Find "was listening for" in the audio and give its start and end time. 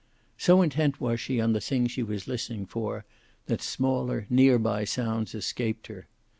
2.01-3.05